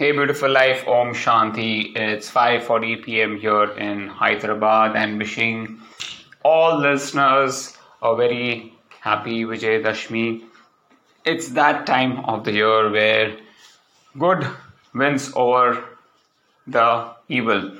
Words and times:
Hey 0.00 0.12
beautiful 0.12 0.52
life, 0.52 0.86
Om 0.86 1.08
Shanti. 1.12 1.92
It's 1.96 2.30
5:40 2.30 3.04
p.m. 3.04 3.32
here 3.44 3.70
in 3.86 4.06
Hyderabad 4.18 4.94
and 4.94 5.18
wishing 5.18 5.80
all 6.44 6.78
listeners 6.78 7.76
a 8.00 8.14
very 8.20 8.74
happy 9.00 9.38
Vijay 9.52 9.82
Dashmi. 9.86 10.44
It's 11.24 11.48
that 11.56 11.84
time 11.84 12.12
of 12.26 12.44
the 12.44 12.52
year 12.58 12.92
where 12.92 13.36
good 14.26 14.46
wins 14.94 15.32
over 15.34 15.84
the 16.68 16.88
evil. 17.26 17.72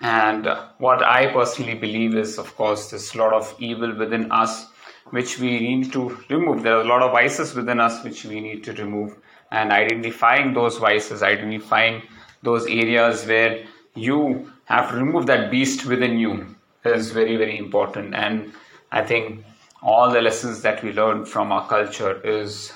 And 0.00 0.48
what 0.78 1.04
I 1.04 1.32
personally 1.32 1.76
believe 1.86 2.16
is, 2.16 2.36
of 2.36 2.56
course, 2.56 2.90
there's 2.90 3.14
a 3.14 3.18
lot 3.18 3.32
of 3.32 3.54
evil 3.60 3.96
within 3.96 4.32
us 4.32 4.66
which 5.10 5.38
we 5.38 5.60
need 5.60 5.92
to 5.92 6.18
remove. 6.30 6.64
There 6.64 6.78
are 6.78 6.80
a 6.88 6.92
lot 6.94 7.02
of 7.02 7.12
vices 7.12 7.54
within 7.54 7.78
us 7.78 8.02
which 8.02 8.24
we 8.24 8.40
need 8.40 8.64
to 8.64 8.72
remove 8.72 9.16
and 9.54 9.72
identifying 9.72 10.52
those 10.52 10.78
vices, 10.78 11.22
identifying 11.22 12.02
those 12.42 12.66
areas 12.66 13.24
where 13.26 13.64
you 13.94 14.50
have 14.64 14.90
to 14.90 14.96
remove 14.96 15.26
that 15.26 15.50
beast 15.50 15.86
within 15.86 16.18
you 16.18 16.56
is 16.84 17.12
very, 17.12 17.36
very 17.36 17.56
important. 17.56 18.14
And 18.14 18.52
I 18.90 19.02
think 19.02 19.44
all 19.82 20.10
the 20.10 20.20
lessons 20.20 20.62
that 20.62 20.82
we 20.82 20.92
learn 20.92 21.24
from 21.24 21.52
our 21.52 21.66
culture 21.68 22.20
is 22.22 22.72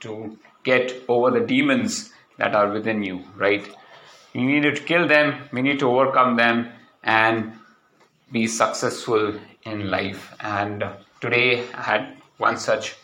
to 0.00 0.38
get 0.62 1.02
over 1.08 1.30
the 1.30 1.44
demons 1.46 2.12
that 2.38 2.54
are 2.54 2.70
within 2.70 3.02
you, 3.02 3.24
right? 3.36 3.66
You 4.32 4.42
need 4.42 4.62
to 4.62 4.72
kill 4.80 5.08
them, 5.08 5.48
we 5.52 5.62
need 5.62 5.80
to 5.80 5.90
overcome 5.90 6.36
them, 6.36 6.70
and 7.02 7.52
be 8.30 8.46
successful 8.46 9.34
in 9.64 9.90
life. 9.90 10.34
And 10.40 10.84
today 11.20 11.66
I 11.74 11.82
had 11.82 12.16
one 12.38 12.56
such 12.56 12.94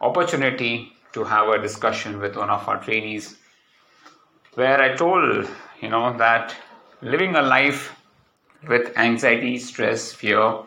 opportunity 0.00 0.93
to 1.14 1.24
have 1.24 1.48
a 1.48 1.60
discussion 1.60 2.20
with 2.20 2.36
one 2.36 2.50
of 2.50 2.68
our 2.68 2.82
trainees 2.82 3.36
where 4.54 4.80
I 4.80 4.94
told, 4.94 5.48
you 5.80 5.88
know, 5.88 6.16
that 6.18 6.54
living 7.02 7.34
a 7.36 7.42
life 7.42 7.94
with 8.68 8.96
anxiety, 8.96 9.58
stress, 9.58 10.12
fear 10.12 10.60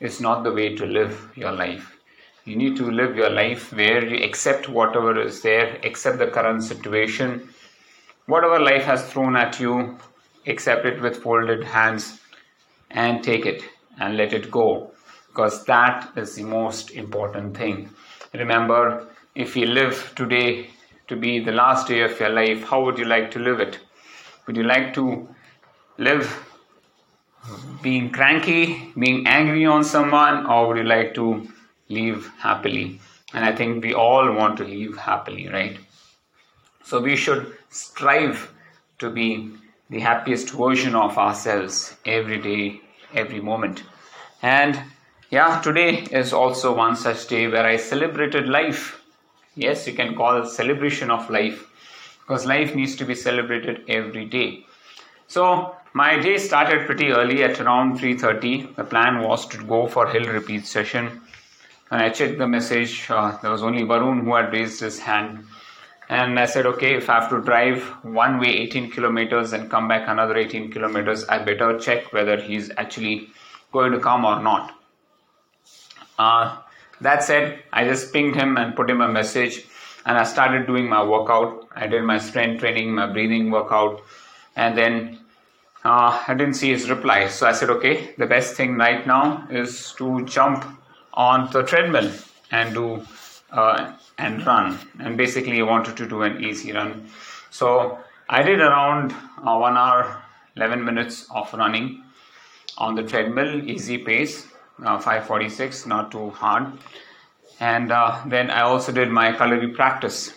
is 0.00 0.20
not 0.20 0.44
the 0.44 0.52
way 0.52 0.74
to 0.76 0.86
live 0.86 1.30
your 1.34 1.52
life. 1.52 1.96
You 2.44 2.56
need 2.56 2.76
to 2.76 2.90
live 2.90 3.16
your 3.16 3.30
life 3.30 3.72
where 3.72 4.04
you 4.04 4.24
accept 4.24 4.68
whatever 4.68 5.20
is 5.20 5.42
there, 5.42 5.80
accept 5.82 6.18
the 6.18 6.28
current 6.28 6.62
situation, 6.62 7.48
whatever 8.26 8.60
life 8.60 8.84
has 8.84 9.04
thrown 9.10 9.36
at 9.36 9.58
you, 9.58 9.98
accept 10.46 10.86
it 10.86 11.00
with 11.00 11.22
folded 11.22 11.64
hands 11.64 12.20
and 12.90 13.22
take 13.24 13.46
it 13.46 13.64
and 13.98 14.16
let 14.16 14.32
it 14.32 14.50
go 14.50 14.90
because 15.28 15.64
that 15.64 16.12
is 16.16 16.34
the 16.34 16.44
most 16.44 16.92
important 16.92 17.56
thing. 17.56 17.90
Remember, 18.32 19.06
if 19.36 19.54
you 19.54 19.66
live 19.66 20.12
today 20.16 20.70
to 21.08 21.14
be 21.14 21.38
the 21.38 21.52
last 21.52 21.88
day 21.88 22.00
of 22.00 22.18
your 22.18 22.30
life, 22.30 22.64
how 22.64 22.82
would 22.82 22.98
you 22.98 23.04
like 23.04 23.30
to 23.32 23.38
live 23.38 23.60
it? 23.60 23.78
Would 24.46 24.56
you 24.56 24.62
like 24.62 24.94
to 24.94 25.28
live 25.98 26.26
being 27.82 28.10
cranky, 28.10 28.92
being 28.98 29.26
angry 29.26 29.66
on 29.66 29.84
someone, 29.84 30.46
or 30.46 30.68
would 30.68 30.78
you 30.78 30.84
like 30.84 31.14
to 31.14 31.46
live 31.90 32.26
happily? 32.38 32.98
And 33.34 33.44
I 33.44 33.54
think 33.54 33.84
we 33.84 33.92
all 33.92 34.32
want 34.32 34.56
to 34.56 34.64
live 34.64 34.96
happily, 34.96 35.48
right? 35.48 35.78
So 36.82 37.00
we 37.00 37.14
should 37.14 37.54
strive 37.68 38.50
to 39.00 39.10
be 39.10 39.52
the 39.90 40.00
happiest 40.00 40.50
version 40.50 40.94
of 40.94 41.18
ourselves 41.18 41.94
every 42.06 42.38
day, 42.38 42.80
every 43.12 43.40
moment. 43.40 43.82
And 44.40 44.80
yeah, 45.30 45.60
today 45.60 46.06
is 46.10 46.32
also 46.32 46.74
one 46.74 46.96
such 46.96 47.26
day 47.26 47.48
where 47.48 47.66
I 47.66 47.76
celebrated 47.76 48.48
life 48.48 49.02
yes 49.56 49.86
you 49.86 49.94
can 49.94 50.14
call 50.14 50.44
celebration 50.44 51.10
of 51.10 51.28
life 51.30 51.66
because 52.20 52.46
life 52.46 52.74
needs 52.74 52.96
to 52.96 53.04
be 53.04 53.14
celebrated 53.14 53.82
every 53.88 54.24
day. 54.24 54.64
So 55.28 55.74
my 55.92 56.18
day 56.18 56.36
started 56.38 56.86
pretty 56.86 57.08
early 57.08 57.42
at 57.42 57.60
around 57.60 57.98
3.30 57.98 58.76
the 58.76 58.84
plan 58.84 59.22
was 59.22 59.46
to 59.48 59.62
go 59.64 59.86
for 59.86 60.06
hill 60.08 60.26
repeat 60.26 60.66
session 60.66 61.20
and 61.90 62.02
i 62.02 62.08
checked 62.10 62.38
the 62.38 62.46
message. 62.46 63.06
Uh, 63.10 63.36
there 63.42 63.50
was 63.50 63.62
only 63.62 63.82
varun 63.82 64.22
who 64.24 64.34
had 64.34 64.52
raised 64.52 64.80
his 64.80 64.98
hand 64.98 65.44
and 66.08 66.38
i 66.38 66.46
said 66.46 66.66
okay 66.66 66.94
if 66.96 67.08
i 67.10 67.14
have 67.20 67.30
to 67.30 67.40
drive 67.40 67.82
one 68.02 68.38
way 68.38 68.48
18 68.48 68.90
kilometers 68.90 69.52
and 69.52 69.70
come 69.70 69.88
back 69.88 70.06
another 70.06 70.36
18 70.36 70.70
kilometers 70.70 71.24
i 71.24 71.38
better 71.38 71.78
check 71.78 72.12
whether 72.12 72.36
he's 72.40 72.70
actually 72.76 73.30
going 73.72 73.92
to 73.92 74.00
come 74.00 74.24
or 74.24 74.42
not. 74.42 74.74
Uh, 76.18 76.56
that 77.00 77.22
said, 77.22 77.62
I 77.72 77.84
just 77.84 78.12
pinged 78.12 78.36
him 78.36 78.56
and 78.56 78.74
put 78.74 78.88
him 78.88 79.00
a 79.00 79.08
message 79.08 79.66
and 80.06 80.16
I 80.16 80.24
started 80.24 80.66
doing 80.66 80.88
my 80.88 81.02
workout. 81.02 81.68
I 81.74 81.86
did 81.86 82.02
my 82.04 82.18
strength 82.18 82.60
training, 82.60 82.94
my 82.94 83.06
breathing 83.06 83.50
workout, 83.50 84.02
and 84.54 84.78
then 84.78 85.18
uh, 85.84 86.22
I 86.26 86.34
didn't 86.34 86.54
see 86.54 86.70
his 86.70 86.88
reply. 86.88 87.28
So 87.28 87.46
I 87.46 87.52
said, 87.52 87.70
okay, 87.70 88.14
the 88.16 88.26
best 88.26 88.54
thing 88.54 88.76
right 88.76 89.06
now 89.06 89.46
is 89.50 89.92
to 89.98 90.24
jump 90.24 90.64
on 91.12 91.50
the 91.52 91.62
treadmill 91.62 92.12
and 92.50 92.74
do 92.74 93.02
uh, 93.50 93.92
and 94.18 94.46
run. 94.46 94.78
And 94.98 95.16
basically, 95.16 95.60
I 95.60 95.64
wanted 95.64 95.96
to 95.98 96.08
do 96.08 96.22
an 96.22 96.42
easy 96.42 96.72
run. 96.72 97.08
So 97.50 97.98
I 98.28 98.42
did 98.42 98.60
around 98.60 99.12
uh, 99.12 99.56
one 99.56 99.76
hour, 99.76 100.22
11 100.56 100.84
minutes 100.84 101.26
of 101.30 101.52
running 101.52 102.02
on 102.78 102.94
the 102.94 103.02
treadmill, 103.02 103.68
easy 103.68 103.98
pace 103.98 104.46
uh, 104.84 104.98
546 104.98 105.86
not 105.86 106.10
too 106.10 106.30
hard. 106.30 106.72
And 107.58 107.90
uh, 107.90 108.22
then 108.26 108.50
i 108.50 108.60
also 108.60 108.92
did 108.92 109.10
my 109.10 109.32
calorie 109.32 109.68
practice. 109.68 110.34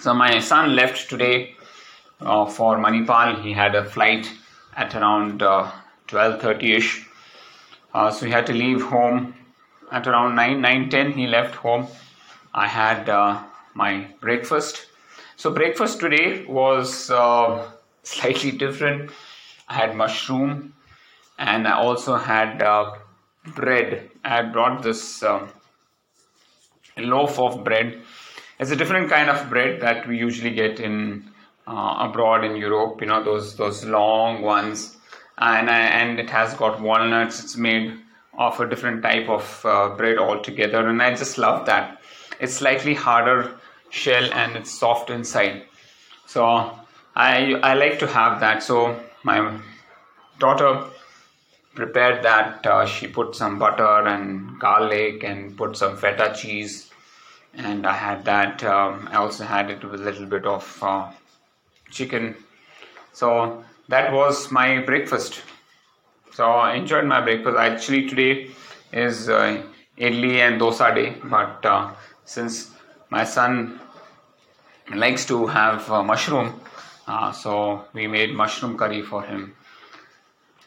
So 0.00 0.14
my 0.14 0.38
son 0.38 0.76
left 0.76 1.10
today 1.10 1.56
uh, 2.20 2.46
for 2.46 2.76
manipal. 2.78 3.42
He 3.42 3.52
had 3.52 3.74
a 3.74 3.84
flight 3.84 4.30
at 4.76 4.94
around 4.94 5.40
12.30ish 5.40 7.04
uh, 7.92 7.98
uh, 7.98 8.10
so 8.10 8.26
he 8.26 8.32
had 8.32 8.46
to 8.46 8.52
leave 8.52 8.82
home 8.82 9.34
at 9.90 10.06
around 10.06 10.36
9 10.36 10.60
9 10.60 10.90
10 10.90 11.12
he 11.12 11.26
left 11.26 11.56
home. 11.56 11.88
I 12.54 12.68
had 12.68 13.08
my 13.74 14.06
breakfast. 14.20 14.86
So 15.36 15.50
breakfast 15.50 15.98
today 16.00 16.44
was 16.46 16.94
slightly 18.02 18.52
different. 18.52 19.10
I 19.68 19.74
had 19.74 19.96
mushroom 19.96 20.74
and 21.40 21.66
I 21.66 21.72
also 21.72 22.16
had 22.16 22.62
uh, 22.62 22.92
bread. 23.54 24.10
I 24.24 24.42
brought 24.42 24.82
this 24.82 25.22
um, 25.22 25.48
loaf 26.96 27.38
of 27.38 27.64
bread. 27.64 28.00
It's 28.58 28.70
a 28.70 28.76
different 28.76 29.08
kind 29.08 29.30
of 29.30 29.48
bread 29.48 29.80
that 29.80 30.06
we 30.06 30.18
usually 30.18 30.50
get 30.50 30.80
in 30.80 31.30
uh, 31.66 32.08
abroad 32.08 32.44
in 32.44 32.56
Europe. 32.56 33.00
You 33.00 33.06
know 33.06 33.24
those 33.24 33.56
those 33.56 33.84
long 33.84 34.42
ones, 34.42 34.96
and 35.38 35.70
I, 35.70 35.80
and 35.80 36.18
it 36.18 36.28
has 36.30 36.54
got 36.54 36.80
walnuts. 36.80 37.42
It's 37.42 37.56
made 37.56 37.98
of 38.38 38.60
a 38.60 38.68
different 38.68 39.02
type 39.02 39.28
of 39.28 39.62
uh, 39.64 39.90
bread 39.96 40.18
altogether, 40.18 40.86
and 40.86 41.02
I 41.02 41.14
just 41.14 41.38
love 41.38 41.66
that. 41.66 42.00
It's 42.40 42.54
slightly 42.54 42.94
harder 42.94 43.54
shell 43.90 44.32
and 44.32 44.56
it's 44.56 44.70
soft 44.70 45.10
inside. 45.10 45.64
So 46.26 46.44
I 47.14 47.54
I 47.62 47.74
like 47.74 47.98
to 48.00 48.06
have 48.06 48.40
that. 48.40 48.62
So 48.62 48.98
my 49.24 49.58
daughter 50.38 50.90
prepared 51.74 52.22
that, 52.24 52.66
uh, 52.66 52.86
she 52.86 53.06
put 53.06 53.34
some 53.34 53.58
butter 53.58 54.06
and 54.06 54.58
garlic 54.58 55.22
and 55.24 55.56
put 55.56 55.76
some 55.76 55.96
feta 55.96 56.34
cheese, 56.36 56.90
and 57.54 57.86
I 57.86 57.94
had 57.94 58.24
that. 58.24 58.62
Um, 58.64 59.08
I 59.10 59.16
also 59.16 59.44
had 59.44 59.70
it 59.70 59.84
with 59.84 60.00
a 60.00 60.04
little 60.04 60.26
bit 60.26 60.46
of 60.46 60.82
uh, 60.82 61.10
chicken. 61.90 62.36
So 63.12 63.64
that 63.88 64.12
was 64.12 64.50
my 64.50 64.78
breakfast. 64.80 65.42
So 66.32 66.50
I 66.50 66.74
enjoyed 66.74 67.04
my 67.04 67.20
breakfast. 67.20 67.56
Actually, 67.58 68.08
today 68.08 68.50
is 68.92 69.28
uh, 69.28 69.62
idli 69.98 70.36
and 70.36 70.60
dosa 70.60 70.94
day, 70.94 71.16
but 71.24 71.64
uh, 71.64 71.92
since 72.24 72.72
my 73.10 73.24
son 73.24 73.80
likes 74.94 75.24
to 75.26 75.46
have 75.46 75.90
uh, 75.90 76.02
mushroom, 76.02 76.60
uh, 77.06 77.32
so 77.32 77.84
we 77.92 78.06
made 78.06 78.34
mushroom 78.34 78.76
curry 78.76 79.02
for 79.02 79.22
him. 79.22 79.54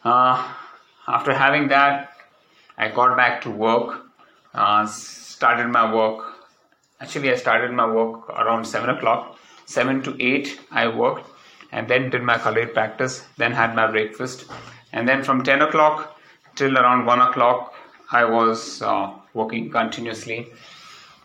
Uh, 0.04 0.54
after 1.08 1.34
having 1.34 1.68
that, 1.70 2.12
I 2.78 2.90
got 2.90 3.18
back 3.18 3.42
to 3.42 3.52
work, 3.52 4.06
uh, 4.54 4.86
started 4.88 5.68
my 5.68 5.94
work. 5.94 6.34
Actually, 7.00 7.32
I 7.32 7.36
started 7.36 7.72
my 7.72 7.86
work 7.86 8.30
around 8.30 8.66
7 8.66 8.90
o'clock. 8.90 9.38
7 9.66 10.02
to 10.04 10.16
8, 10.20 10.60
I 10.72 10.88
worked 10.88 11.30
and 11.72 11.88
then 11.88 12.10
did 12.10 12.22
my 12.22 12.38
calorie 12.38 12.68
practice, 12.68 13.26
then 13.38 13.52
had 13.52 13.76
my 13.76 13.90
breakfast. 13.90 14.46
And 14.92 15.10
then 15.10 15.24
from 15.24 15.44
10 15.44 15.62
o'clock 15.64 16.20
till 16.56 16.78
around 16.78 17.06
1 17.06 17.22
o'clock, 17.22 17.74
I 18.12 18.26
was 18.26 18.82
uh, 18.82 19.12
working 19.34 19.72
continuously. 19.72 20.50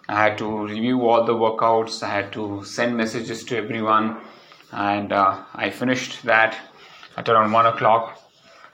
I 0.08 0.22
had 0.22 0.38
to 0.38 0.66
review 0.66 1.06
all 1.06 1.24
the 1.24 1.34
workouts, 1.34 2.02
I 2.02 2.08
had 2.08 2.32
to 2.32 2.64
send 2.64 2.96
messages 2.96 3.44
to 3.44 3.58
everyone, 3.58 4.16
and 4.72 5.12
uh, 5.12 5.42
I 5.54 5.68
finished 5.68 6.22
that 6.22 6.56
at 7.18 7.28
around 7.28 7.52
1 7.52 7.66
o'clock 7.66 8.18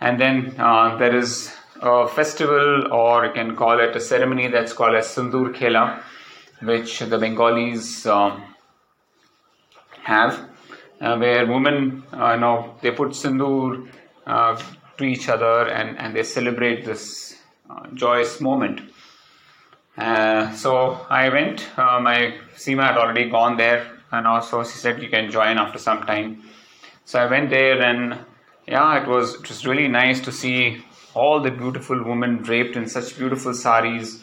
and 0.07 0.21
then 0.21 0.55
uh, 0.59 0.97
there 0.97 1.17
is 1.17 1.53
a 1.81 2.07
festival 2.09 2.93
or 2.93 3.27
you 3.27 3.33
can 3.33 3.57
call 3.57 3.81
it 3.81 3.97
a 3.97 4.01
ceremony 4.01 4.49
that's 4.49 4.73
called 4.73 4.95
as 4.95 5.07
Sindoor 5.15 5.55
Khela 5.59 5.85
which 6.71 7.01
the 7.01 7.19
Bengalis 7.19 8.07
um, 8.07 8.43
have 10.03 10.49
uh, 11.01 11.17
where 11.17 11.47
women, 11.47 12.03
uh, 12.13 12.33
you 12.35 12.41
know, 12.41 12.75
they 12.81 12.91
put 12.91 13.11
sindoor 13.11 13.89
uh, 14.27 14.61
to 14.97 15.05
each 15.05 15.29
other 15.29 15.69
and, 15.69 15.99
and 15.99 16.15
they 16.15 16.23
celebrate 16.23 16.85
this 16.85 17.37
uh, 17.69 17.87
joyous 17.95 18.41
moment. 18.41 18.81
Uh, 19.97 20.53
so 20.53 21.07
I 21.09 21.29
went. 21.29 21.67
My 21.77 22.39
Seema 22.57 22.89
had 22.89 22.97
already 22.99 23.29
gone 23.31 23.57
there, 23.57 23.87
and 24.11 24.27
also 24.27 24.65
she 24.65 24.77
said 24.79 25.01
you 25.01 25.09
can 25.09 25.31
join 25.31 25.57
after 25.59 25.79
some 25.79 26.03
time. 26.03 26.43
So 27.05 27.21
I 27.21 27.27
went 27.27 27.51
there, 27.51 27.81
and 27.81 28.19
yeah, 28.67 29.03
it 29.03 29.09
was 29.09 29.35
it 29.35 29.49
was 29.49 29.67
really 29.67 29.89
nice 29.89 30.21
to 30.21 30.33
see 30.33 30.85
all 31.15 31.41
the 31.41 31.51
beautiful 31.51 32.03
women 32.03 32.39
draped 32.39 32.77
in 32.77 32.89
such 32.89 33.17
beautiful 33.19 33.55
saris, 33.55 34.23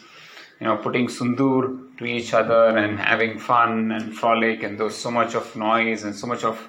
you 0.60 0.66
know, 0.66 0.76
putting 0.76 1.06
sindoor 1.06 1.96
to 1.98 2.04
each 2.04 2.34
other 2.34 2.76
and 2.76 2.98
having 2.98 3.38
fun 3.38 3.92
and 3.92 4.14
frolic, 4.14 4.62
and 4.62 4.78
there 4.78 4.84
was 4.86 4.96
so 4.96 5.10
much 5.10 5.34
of 5.34 5.54
noise 5.56 6.02
and 6.02 6.14
so 6.14 6.26
much 6.26 6.44
of 6.44 6.68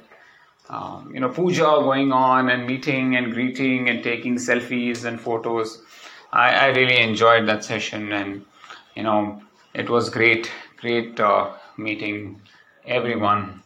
um, 0.69 1.11
you 1.13 1.19
know 1.19 1.29
puja 1.29 1.63
going 1.63 2.11
on 2.11 2.49
and 2.49 2.67
meeting 2.67 3.15
and 3.15 3.33
greeting 3.33 3.89
and 3.89 4.03
taking 4.03 4.35
selfies 4.35 5.05
and 5.05 5.19
photos. 5.19 5.81
I, 6.31 6.49
I 6.49 6.65
really 6.67 6.99
enjoyed 6.99 7.47
that 7.47 7.63
session 7.63 8.11
and 8.11 8.45
you 8.95 9.03
know 9.03 9.41
it 9.73 9.89
was 9.89 10.09
great 10.09 10.51
great 10.77 11.19
uh, 11.19 11.51
meeting 11.77 12.41
everyone 12.85 13.61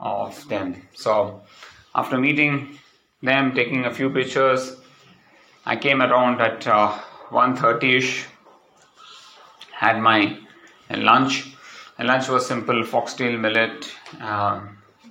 of 0.00 0.48
them 0.48 0.82
so 0.94 1.42
after 1.94 2.18
meeting 2.18 2.78
them 3.22 3.54
taking 3.54 3.84
a 3.84 3.94
few 3.98 4.10
pictures 4.10 4.76
i 5.66 5.76
came 5.76 6.02
around 6.02 6.40
at 6.40 6.66
uh, 6.66 6.98
1.30ish 7.30 8.26
had 9.82 10.00
my 10.00 10.36
lunch 10.90 11.54
lunch 11.98 12.28
was 12.28 12.46
simple 12.46 12.84
foxtail 12.84 13.38
millet 13.38 13.90
uh, 14.20 14.60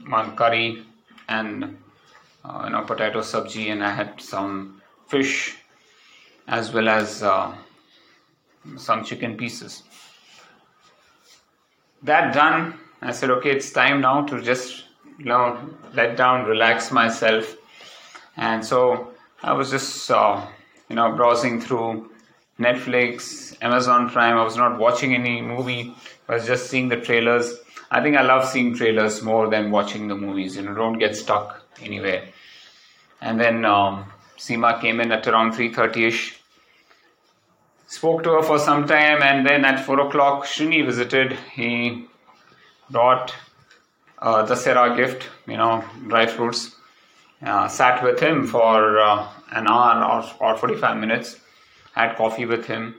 one 0.08 0.36
curry 0.36 0.84
and 1.30 1.78
uh, 2.46 2.62
you 2.66 2.72
know 2.72 2.84
potato 2.92 3.22
sabji 3.32 3.72
and 3.72 3.84
i 3.84 3.92
had 4.02 4.20
some 4.20 4.82
fish 5.08 5.36
as 6.48 6.74
well 6.74 6.90
as 6.90 7.24
uh, 7.24 7.54
some 8.78 9.04
chicken 9.04 9.38
pieces. 9.38 9.84
That 12.04 12.34
done, 12.34 12.80
I 13.02 13.12
said, 13.12 13.30
okay, 13.32 13.52
it's 13.52 13.72
time 13.72 14.02
now 14.02 14.24
to 14.26 14.42
just 14.42 14.86
you 15.18 15.26
know 15.26 15.60
let 15.94 16.18
down, 16.18 16.46
relax 16.46 16.92
myself. 16.92 17.56
And 18.38 18.66
so 18.66 19.12
I 19.44 19.54
was 19.54 19.70
just 19.72 20.10
uh, 20.10 20.46
you 20.90 20.96
know 20.96 21.12
browsing 21.14 21.62
through 21.62 22.10
Netflix, 22.60 23.58
Amazon 23.62 24.10
Prime. 24.10 24.38
I 24.38 24.44
was 24.44 24.58
not 24.58 24.80
watching 24.80 25.14
any 25.14 25.42
movie. 25.42 25.96
I 26.28 26.36
was 26.36 26.46
just 26.46 26.70
seeing 26.70 26.90
the 26.90 26.98
trailers. 26.98 27.54
I 27.90 28.02
think 28.02 28.16
I 28.16 28.22
love 28.22 28.48
seeing 28.48 28.76
trailers 28.76 29.22
more 29.22 29.50
than 29.50 29.72
watching 29.72 30.08
the 30.08 30.16
movies. 30.16 30.56
You 30.56 30.64
know, 30.64 30.74
don't 30.74 30.98
get 30.98 31.16
stuck 31.16 31.62
anywhere. 31.82 32.28
And 33.20 33.40
then 33.40 33.66
um, 33.66 34.06
Seema 34.38 34.80
came 34.82 35.02
in 35.02 35.12
at 35.12 35.28
around 35.28 35.54
3:30ish 35.54 36.38
spoke 37.92 38.24
to 38.24 38.30
her 38.30 38.42
for 38.42 38.58
some 38.58 38.88
time, 38.88 39.22
and 39.22 39.46
then 39.46 39.66
at 39.66 39.86
four 39.86 40.00
o'clock, 40.00 40.46
Srini 40.46 40.86
visited. 40.86 41.34
He 41.54 42.08
brought 42.90 43.36
uh, 44.18 44.46
Dussehra 44.46 44.96
gift, 44.96 45.28
you 45.46 45.58
know, 45.58 45.84
dry 46.08 46.26
fruits. 46.26 46.74
Uh, 47.44 47.68
sat 47.68 48.04
with 48.04 48.20
him 48.20 48.46
for 48.46 49.00
uh, 49.00 49.28
an 49.52 49.68
hour 49.68 50.24
or, 50.40 50.52
or 50.54 50.58
45 50.58 50.98
minutes, 50.98 51.38
had 51.94 52.16
coffee 52.16 52.46
with 52.46 52.66
him, 52.66 52.96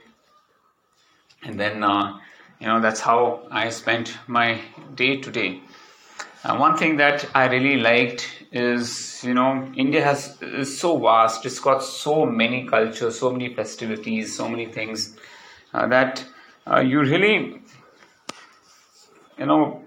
and 1.45 1.59
then, 1.59 1.83
uh, 1.83 2.19
you 2.59 2.67
know, 2.67 2.79
that's 2.79 3.01
how 3.01 3.47
I 3.51 3.69
spent 3.69 4.17
my 4.27 4.61
day 4.95 5.17
today. 5.17 5.61
Uh, 6.43 6.57
one 6.57 6.77
thing 6.77 6.97
that 6.97 7.25
I 7.33 7.47
really 7.47 7.77
liked 7.77 8.43
is, 8.51 9.23
you 9.23 9.33
know, 9.33 9.71
India 9.75 10.03
has 10.03 10.41
is 10.41 10.77
so 10.77 10.97
vast. 10.97 11.45
It's 11.45 11.59
got 11.59 11.83
so 11.83 12.25
many 12.25 12.65
cultures, 12.67 13.19
so 13.19 13.31
many 13.31 13.53
festivities, 13.53 14.35
so 14.35 14.47
many 14.47 14.65
things 14.65 15.17
uh, 15.73 15.87
that 15.87 16.25
uh, 16.69 16.79
you 16.79 16.99
really, 17.01 17.61
you 19.37 19.45
know, 19.45 19.82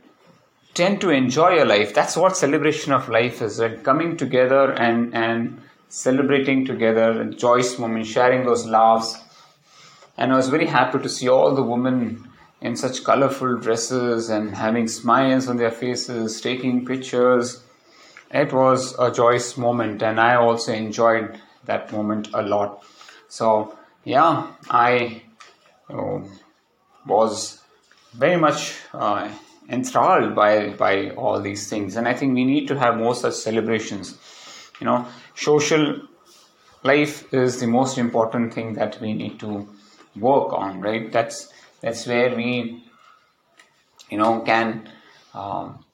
tend 0.76 1.00
to 1.00 1.10
enjoy 1.10 1.54
your 1.54 1.64
life. 1.64 1.94
That's 1.94 2.16
what 2.16 2.36
celebration 2.36 2.92
of 2.92 3.08
life 3.08 3.40
is. 3.42 3.58
Right? 3.58 3.82
Coming 3.82 4.16
together 4.16 4.72
and 4.72 5.14
and 5.14 5.62
celebrating 5.88 6.64
together, 6.64 7.22
a 7.22 7.30
joyous 7.30 7.78
moment, 7.78 8.06
sharing 8.06 8.44
those 8.44 8.66
laughs. 8.66 9.18
And 10.18 10.32
I 10.32 10.36
was 10.36 10.48
very 10.48 10.66
happy 10.66 10.98
to 10.98 11.08
see 11.08 11.28
all 11.28 11.54
the 11.54 11.62
women 11.62 12.28
in 12.60 12.76
such 12.76 13.04
colorful 13.04 13.58
dresses 13.58 14.28
and 14.28 14.54
having 14.56 14.88
smiles 14.88 15.48
on 15.48 15.56
their 15.56 15.70
faces, 15.70 16.40
taking 16.40 16.84
pictures. 16.84 17.62
It 18.30 18.52
was 18.52 18.98
a 18.98 19.10
joyous 19.12 19.56
moment, 19.56 20.02
and 20.02 20.20
I 20.20 20.34
also 20.36 20.72
enjoyed 20.72 21.40
that 21.64 21.92
moment 21.92 22.28
a 22.34 22.42
lot. 22.42 22.82
So, 23.28 23.78
yeah, 24.04 24.48
I 24.68 25.22
uh, 25.88 26.20
was 27.06 27.62
very 28.14 28.36
much 28.36 28.74
uh, 28.92 29.28
enthralled 29.68 30.34
by 30.34 30.70
by 30.70 31.10
all 31.10 31.40
these 31.40 31.68
things, 31.68 31.96
and 31.96 32.06
I 32.06 32.14
think 32.14 32.34
we 32.34 32.44
need 32.44 32.68
to 32.68 32.78
have 32.78 32.96
more 32.96 33.14
such 33.14 33.34
celebrations. 33.34 34.18
You 34.80 34.86
know, 34.86 35.06
social 35.34 36.00
life 36.82 37.32
is 37.32 37.60
the 37.60 37.66
most 37.66 37.98
important 37.98 38.54
thing 38.54 38.74
that 38.74 39.00
we 39.00 39.12
need 39.12 39.40
to 39.40 39.68
work 40.14 40.52
on, 40.52 40.80
right? 40.80 41.10
That's 41.10 41.52
that's 41.80 42.06
where 42.06 42.34
we 42.34 42.82
you 44.10 44.18
know 44.18 44.40
can 44.40 44.88
um, 45.34 45.84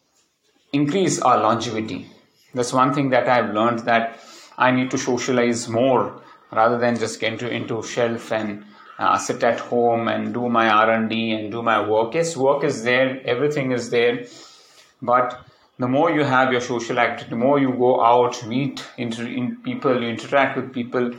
increase 0.72 1.20
our 1.20 1.38
longevity 1.38 2.08
that's 2.54 2.72
one 2.72 2.92
thing 2.94 3.10
that 3.10 3.28
i've 3.28 3.52
learned 3.54 3.80
that 3.80 4.18
i 4.58 4.70
need 4.70 4.90
to 4.90 4.98
socialize 4.98 5.68
more 5.68 6.20
rather 6.50 6.78
than 6.78 6.98
just 6.98 7.20
get 7.20 7.32
into, 7.32 7.48
into 7.48 7.82
shelf 7.82 8.32
and 8.32 8.64
uh, 9.02 9.18
sit 9.18 9.42
at 9.42 9.60
home 9.60 10.08
and 10.08 10.32
do 10.32 10.48
my 10.48 10.68
r&d 10.68 11.14
and 11.36 11.50
do 11.50 11.62
my 11.62 11.78
work. 11.92 12.14
Yes 12.14 12.36
work 12.36 12.62
is 12.64 12.82
there 12.84 13.20
everything 13.24 13.72
is 13.72 13.90
there. 13.90 14.26
But 15.00 15.40
the 15.78 15.88
more 15.88 16.10
you 16.12 16.24
have 16.24 16.52
your 16.52 16.60
social 16.60 16.98
activity 17.04 17.30
the 17.30 17.40
more 17.44 17.58
you 17.58 17.72
go 17.86 17.92
out 18.10 18.44
meet 18.46 18.84
inter- 18.96 19.32
in 19.40 19.56
people 19.68 20.02
you 20.02 20.08
interact 20.08 20.56
with 20.56 20.72
people 20.72 21.10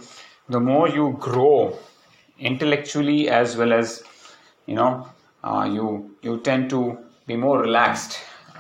the 0.56 0.60
more 0.60 0.88
you 0.88 1.18
grow 1.20 1.78
intellectually 2.40 3.22
as 3.30 3.58
well 3.58 3.74
as 3.74 4.04
you 4.66 4.76
know 4.76 4.92
uh, 5.44 5.68
you 5.76 6.16
you 6.22 6.40
tend 6.50 6.70
to 6.70 6.82
be 7.28 7.36
more 7.36 7.60
relaxed 7.60 8.18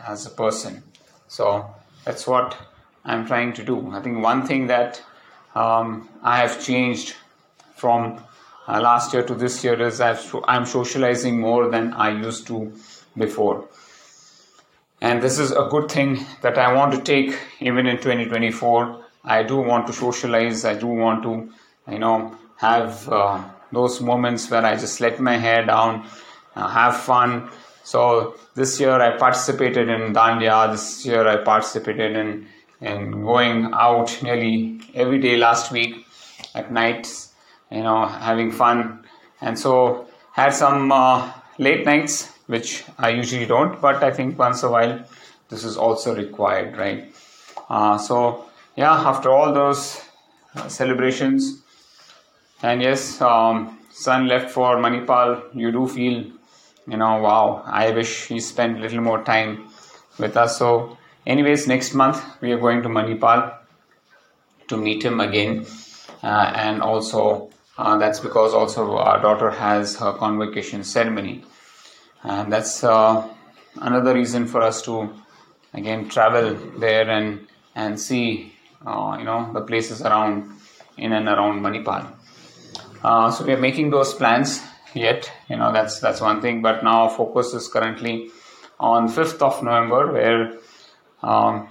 as 0.07 0.25
a 0.25 0.29
person. 0.43 0.83
So 1.27 1.47
that's 2.05 2.27
what 2.27 2.57
i'm 3.05 3.25
trying 3.31 3.53
to 3.53 3.63
do. 3.71 3.77
I 3.91 4.01
think 4.01 4.21
one 4.23 4.45
thing 4.51 4.67
that 4.67 5.01
um, 5.63 6.09
i 6.33 6.37
have 6.43 6.61
changed 6.69 7.15
from 7.81 8.19
uh, 8.67 8.79
last 8.81 9.13
year 9.13 9.23
to 9.23 9.35
this 9.35 9.63
year 9.63 9.79
is 9.81 10.01
I've, 10.01 10.35
i'm 10.45 10.65
socializing 10.65 11.39
more 11.39 11.69
than 11.69 11.93
i 11.93 12.09
used 12.09 12.47
to 12.47 12.73
before 13.17 13.65
and 15.01 15.21
this 15.21 15.37
is 15.39 15.51
a 15.51 15.67
good 15.69 15.91
thing 15.91 16.25
that 16.41 16.57
i 16.57 16.73
want 16.73 16.93
to 16.93 17.01
take 17.01 17.37
even 17.59 17.87
in 17.87 17.97
2024 17.97 19.05
i 19.23 19.43
do 19.43 19.57
want 19.57 19.87
to 19.87 19.93
socialize 19.93 20.65
i 20.65 20.75
do 20.75 20.87
want 20.87 21.23
to 21.23 21.51
you 21.91 21.99
know 21.99 22.35
have 22.57 23.09
uh, 23.09 23.43
those 23.73 23.99
moments 23.99 24.49
where 24.49 24.65
I 24.65 24.75
just 24.75 25.01
let 25.01 25.19
my 25.19 25.37
hair 25.37 25.65
down, 25.65 26.07
uh, 26.55 26.67
have 26.67 26.97
fun. 26.97 27.49
So 27.83 28.35
this 28.55 28.79
year 28.79 29.01
I 29.01 29.17
participated 29.17 29.89
in 29.89 30.13
Dandiya. 30.13 30.71
This 30.71 31.05
year 31.05 31.27
I 31.27 31.37
participated 31.37 32.15
in 32.15 32.47
in 32.81 33.11
going 33.23 33.71
out 33.73 34.21
nearly 34.21 34.81
every 34.93 35.19
day 35.19 35.37
last 35.37 35.71
week 35.71 36.05
at 36.53 36.71
nights. 36.71 37.32
You 37.73 37.83
know, 37.83 38.05
having 38.05 38.51
fun, 38.51 39.03
and 39.41 39.57
so 39.57 40.07
had 40.31 40.53
some 40.53 40.91
uh, 40.91 41.31
late 41.57 41.85
nights, 41.85 42.31
which 42.45 42.83
I 42.97 43.09
usually 43.09 43.45
don't. 43.45 43.81
But 43.81 44.03
I 44.03 44.11
think 44.11 44.37
once 44.37 44.63
a 44.63 44.69
while 44.69 45.03
this 45.49 45.63
is 45.63 45.77
also 45.77 46.15
required, 46.15 46.77
right? 46.77 47.13
Uh, 47.69 47.97
so 47.97 48.45
yeah, 48.75 48.93
after 48.93 49.29
all 49.31 49.53
those 49.53 50.01
uh, 50.55 50.67
celebrations 50.67 51.63
and 52.63 52.81
yes 52.81 53.21
um, 53.21 53.77
son 53.91 54.27
left 54.27 54.49
for 54.49 54.77
manipal 54.77 55.29
you 55.53 55.71
do 55.71 55.87
feel 55.87 56.17
you 56.91 56.97
know 57.01 57.13
wow 57.25 57.63
i 57.65 57.91
wish 57.91 58.11
he 58.27 58.39
spent 58.39 58.77
a 58.77 58.81
little 58.81 59.01
more 59.01 59.21
time 59.23 59.51
with 60.19 60.37
us 60.43 60.57
so 60.57 60.97
anyways 61.25 61.67
next 61.67 61.93
month 61.93 62.21
we 62.41 62.51
are 62.51 62.61
going 62.65 62.81
to 62.81 62.89
manipal 62.89 63.41
to 64.67 64.77
meet 64.77 65.03
him 65.03 65.19
again 65.19 65.65
uh, 66.23 66.51
and 66.55 66.81
also 66.81 67.49
uh, 67.77 67.97
that's 67.97 68.19
because 68.19 68.53
also 68.53 68.97
our 68.97 69.21
daughter 69.21 69.49
has 69.49 69.95
her 69.97 70.13
convocation 70.13 70.83
ceremony 70.83 71.43
and 72.23 72.51
that's 72.51 72.83
uh, 72.83 73.27
another 73.75 74.13
reason 74.13 74.47
for 74.47 74.61
us 74.61 74.81
to 74.81 75.09
again 75.73 76.07
travel 76.09 76.55
there 76.77 77.09
and 77.09 77.47
and 77.75 77.99
see 77.99 78.53
uh, 78.85 79.15
you 79.19 79.25
know 79.25 79.51
the 79.53 79.61
places 79.61 80.01
around 80.01 80.51
in 80.97 81.11
and 81.13 81.27
around 81.27 81.61
manipal 81.61 82.05
uh, 83.03 83.29
so 83.29 83.43
we 83.43 83.51
are 83.51 83.59
making 83.59 83.89
those 83.89 84.13
plans 84.13 84.61
yet. 84.93 85.31
You 85.49 85.57
know 85.57 85.73
that's 85.73 85.99
that's 85.99 86.21
one 86.21 86.41
thing. 86.41 86.61
But 86.61 86.83
now 86.83 87.03
our 87.03 87.09
focus 87.09 87.53
is 87.53 87.67
currently 87.67 88.29
on 88.79 89.09
5th 89.09 89.41
of 89.41 89.63
November, 89.63 90.11
where 90.11 90.57
um, 91.21 91.67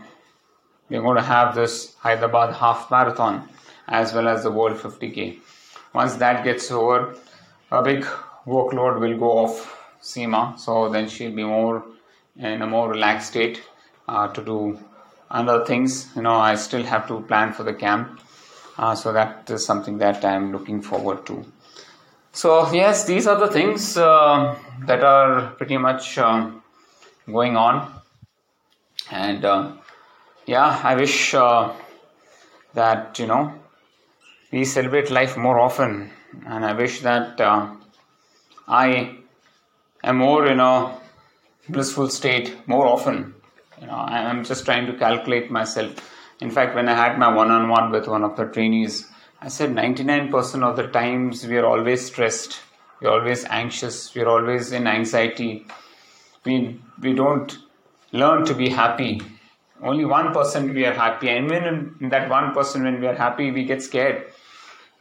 we're 0.89 1.03
going 1.03 1.17
to 1.17 1.23
have 1.23 1.55
this 1.55 1.95
Hyderabad 1.97 2.55
half 2.55 2.91
marathon 2.91 3.49
as 3.89 4.13
well 4.13 4.29
as 4.29 4.43
the 4.43 4.51
World 4.51 4.77
50k. 4.77 5.39
Once 5.93 6.15
that 6.17 6.45
gets 6.45 6.71
over, 6.71 7.15
a 7.71 7.83
big 7.83 8.05
workload 8.47 8.99
will 9.01 9.19
go 9.19 9.31
off 9.39 9.79
Seema, 10.03 10.59
so 10.59 10.89
then 10.89 11.09
she'll 11.09 11.35
be 11.35 11.45
more 11.45 11.85
in 12.37 12.63
a 12.63 12.67
more 12.67 12.91
relaxed 12.91 13.29
state 13.29 13.63
uh, 14.09 14.29
to 14.29 14.43
do 14.45 14.79
other 15.31 15.65
things. 15.65 16.09
You 16.17 16.23
know, 16.23 16.37
I 16.37 16.55
still 16.57 16.83
have 16.83 17.07
to 17.09 17.21
plan 17.21 17.53
for 17.53 17.63
the 17.63 17.75
camp, 17.75 18.21
uh, 18.79 18.95
so 18.95 19.13
that 19.13 19.49
is 19.51 19.65
something 19.65 19.99
that 19.99 20.25
I'm 20.25 20.51
looking 20.53 20.83
forward 20.83 21.25
to. 21.27 21.45
So 22.33 22.73
yes, 22.73 23.05
these 23.05 23.27
are 23.27 23.39
the 23.39 23.49
things 23.49 23.97
uh, 23.97 24.57
that 24.87 25.05
are 25.05 25.51
pretty 25.53 25.77
much 25.77 26.17
um, 26.19 26.63
going 27.27 27.57
on, 27.57 27.93
and 29.11 29.45
uh, 29.45 29.73
yeah, 30.47 30.81
I 30.83 30.97
wish 30.97 31.35
uh, 31.35 31.73
that 32.75 33.19
you 33.19 33.27
know 33.27 33.62
we 34.53 34.67
celebrate 34.67 35.11
life 35.11 35.37
more 35.37 35.59
often, 35.59 36.11
and 36.47 36.65
I 36.65 36.75
wish 36.75 37.01
that 37.01 37.41
uh, 37.41 37.75
I 38.69 39.17
am 40.05 40.19
more 40.19 40.47
in 40.47 40.61
a 40.61 41.01
blissful 41.71 42.11
state 42.11 42.55
more 42.69 42.87
often. 42.87 43.35
You 43.81 43.87
know, 43.87 43.95
I'm 43.95 44.45
just 44.45 44.67
trying 44.67 44.87
to 44.87 44.93
calculate 44.99 45.51
myself. 45.51 45.95
In 46.41 46.51
fact, 46.51 46.75
when 46.75 46.89
I 46.89 46.95
had 46.95 47.19
my 47.19 47.35
one-on-one 47.35 47.91
with 47.91 48.07
one 48.07 48.23
of 48.23 48.37
the 48.37 48.45
trainees, 48.45 49.09
I 49.41 49.49
said 49.49 49.71
99% 49.71 50.63
of 50.63 50.77
the 50.77 50.87
times 50.89 51.47
we 51.47 51.57
are 51.57 51.67
always 51.67 52.05
stressed, 52.05 52.61
we're 53.01 53.11
always 53.11 53.45
anxious, 53.47 54.15
we're 54.15 54.29
always 54.29 54.71
in 54.71 54.87
anxiety. 54.87 55.67
We 56.45 56.79
we 57.01 57.15
don't 57.15 57.57
learn 58.13 58.45
to 58.45 58.55
be 58.55 58.69
happy. 58.69 59.23
Only 59.83 60.05
one 60.05 60.33
percent 60.33 60.75
we 60.75 60.85
are 60.85 60.93
happy, 60.93 61.31
and 61.31 61.49
when 61.49 61.97
in 62.01 62.09
that 62.11 62.29
one 62.29 62.53
percent 62.53 62.85
when 62.85 63.01
we 63.01 63.07
are 63.07 63.15
happy, 63.15 63.51
we 63.51 63.65
get 63.65 63.83
scared 63.83 64.27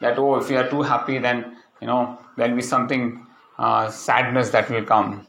that 0.02 0.20
oh, 0.20 0.36
if 0.36 0.50
we 0.50 0.58
are 0.58 0.70
too 0.70 0.82
happy, 0.82 1.18
then 1.18 1.58
you 1.80 1.88
know 1.88 2.20
there'll 2.36 2.56
be 2.56 2.62
something 2.62 3.26
uh, 3.58 3.90
sadness 3.90 4.50
that 4.50 4.70
will 4.70 4.84
come. 4.84 5.28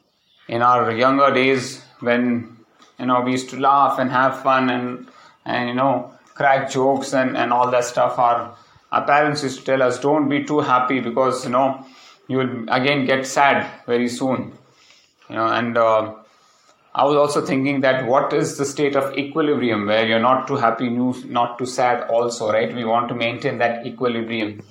In 0.48 0.62
our 0.62 0.90
younger 0.92 1.32
days, 1.32 1.82
when 2.00 2.56
you 2.98 3.06
know 3.06 3.20
we 3.20 3.32
used 3.32 3.50
to 3.50 3.60
laugh 3.60 3.98
and 3.98 4.10
have 4.10 4.42
fun 4.42 4.70
and 4.70 5.08
and 5.44 5.68
you 5.68 5.74
know 5.74 6.12
crack 6.34 6.70
jokes 6.70 7.12
and 7.12 7.36
and 7.36 7.52
all 7.52 7.70
that 7.70 7.84
stuff, 7.84 8.18
our 8.18 8.56
our 8.90 9.06
parents 9.06 9.42
used 9.42 9.60
to 9.60 9.64
tell 9.64 9.82
us 9.82 10.00
don't 10.00 10.28
be 10.28 10.44
too 10.44 10.60
happy 10.60 11.00
because 11.00 11.44
you 11.44 11.50
know 11.50 11.86
you 12.28 12.38
will 12.38 12.64
again 12.68 13.06
get 13.06 13.26
sad 13.26 13.70
very 13.86 14.08
soon. 14.08 14.52
You 15.28 15.36
know 15.36 15.46
and. 15.46 15.78
Uh, 15.78 16.14
I 16.94 17.04
was 17.04 17.16
also 17.16 17.44
thinking 17.44 17.80
that 17.80 18.06
what 18.06 18.34
is 18.34 18.58
the 18.58 18.66
state 18.66 18.96
of 18.96 19.16
equilibrium 19.16 19.86
where 19.86 20.06
you're 20.06 20.20
not 20.20 20.46
too 20.46 20.56
happy, 20.56 20.90
not 20.90 21.58
too 21.58 21.64
sad, 21.64 22.08
also, 22.10 22.52
right? 22.52 22.74
We 22.74 22.84
want 22.84 23.08
to 23.08 23.14
maintain 23.14 23.56
that 23.58 23.86
equilibrium. 23.86 24.62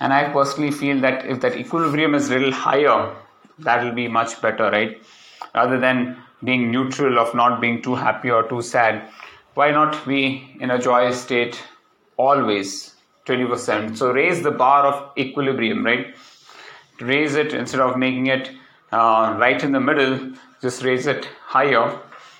And 0.00 0.12
I 0.12 0.32
personally 0.32 0.72
feel 0.72 1.00
that 1.02 1.26
if 1.26 1.40
that 1.42 1.56
equilibrium 1.56 2.16
is 2.16 2.28
a 2.28 2.34
little 2.34 2.52
higher, 2.52 3.14
that 3.60 3.84
will 3.84 3.92
be 3.92 4.08
much 4.08 4.40
better, 4.42 4.70
right? 4.70 5.00
Rather 5.54 5.78
than 5.78 6.16
being 6.42 6.72
neutral 6.72 7.20
of 7.20 7.34
not 7.36 7.60
being 7.60 7.82
too 7.82 7.94
happy 7.94 8.30
or 8.30 8.48
too 8.48 8.62
sad, 8.62 9.08
why 9.54 9.70
not 9.70 10.04
be 10.06 10.56
in 10.58 10.70
a 10.70 10.78
joyous 10.78 11.20
state 11.20 11.62
always, 12.16 12.94
20%? 13.26 13.96
So 13.96 14.10
raise 14.10 14.42
the 14.42 14.50
bar 14.50 14.86
of 14.86 15.16
equilibrium, 15.16 15.84
right? 15.84 16.16
Raise 17.00 17.36
it 17.36 17.52
instead 17.52 17.80
of 17.80 17.96
making 17.96 18.26
it 18.26 18.50
uh, 18.92 19.36
right 19.38 19.62
in 19.62 19.72
the 19.72 19.80
middle 19.80 20.32
just 20.60 20.82
raise 20.82 21.06
it 21.06 21.24
higher 21.44 21.98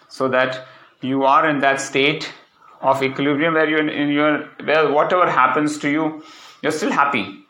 so 0.08 0.28
that 0.28 0.66
you 1.00 1.22
are 1.24 1.48
in 1.48 1.60
that 1.60 1.80
state 1.80 2.32
of 2.80 3.02
equilibrium 3.02 3.54
where 3.54 3.68
you're 3.68 3.88
in 3.88 4.08
your 4.08 4.48
well, 4.66 4.92
whatever 4.92 5.30
happens 5.30 5.78
to 5.78 5.88
you 5.90 6.22
you're 6.62 6.72
still 6.72 6.90
happy. 6.90 7.46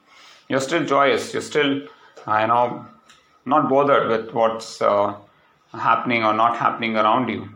You're 0.49 0.61
still 0.61 0.85
joyous. 0.85 1.33
You're 1.33 1.43
still 1.43 1.83
uh, 2.27 2.39
you 2.39 2.47
know 2.47 2.87
not 3.45 3.69
bothered 3.69 4.09
with 4.09 4.33
what's 4.33 4.81
uh, 4.81 5.15
happening 5.73 6.25
or 6.25 6.33
not 6.33 6.57
happening 6.57 6.97
around 6.97 7.29
you. 7.29 7.49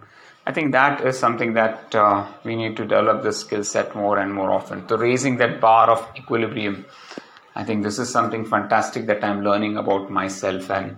I 0.47 0.53
think 0.53 0.73
that 0.73 1.01
is 1.07 1.19
something 1.19 1.55
that 1.55 1.95
uh, 1.95 2.27
we 2.45 2.57
need 2.57 2.77
to 2.77 2.83
develop 2.83 3.23
this 3.23 3.41
skill 3.41 3.65
set 3.65 3.95
more 3.95 4.19
and 4.19 4.35
more 4.35 4.51
often. 4.51 4.87
So 4.89 4.97
raising 4.97 5.37
that 5.39 5.61
bar 5.61 5.91
of 5.91 6.07
equilibrium 6.17 6.85
i 7.57 7.65
think 7.65 7.83
this 7.83 7.99
is 7.99 8.11
something 8.11 8.45
fantastic 8.45 9.07
that 9.07 9.23
i'm 9.25 9.43
learning 9.43 9.77
about 9.77 10.11
myself 10.11 10.71
and 10.71 10.97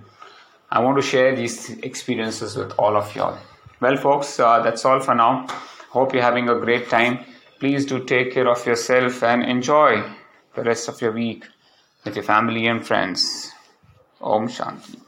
I 0.70 0.80
want 0.80 0.96
to 0.96 1.02
share 1.02 1.34
these 1.34 1.70
experiences 1.78 2.56
with 2.56 2.72
all 2.78 2.96
of 2.96 3.14
y'all. 3.14 3.38
Well, 3.80 3.96
folks, 3.96 4.40
uh, 4.40 4.62
that's 4.62 4.84
all 4.84 5.00
for 5.00 5.14
now. 5.14 5.46
Hope 5.90 6.12
you're 6.12 6.22
having 6.22 6.48
a 6.48 6.58
great 6.58 6.88
time. 6.88 7.24
Please 7.60 7.86
do 7.86 8.04
take 8.04 8.32
care 8.32 8.48
of 8.48 8.66
yourself 8.66 9.22
and 9.22 9.44
enjoy 9.44 10.02
the 10.54 10.62
rest 10.62 10.88
of 10.88 11.00
your 11.00 11.12
week 11.12 11.44
with 12.04 12.16
your 12.16 12.24
family 12.24 12.66
and 12.66 12.86
friends. 12.86 13.52
Om 14.20 14.48
Shanti. 14.48 15.05